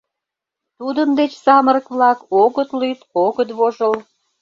[0.77, 3.93] Тудын деч самырык-влак огыт лӱд, огыт вожыл.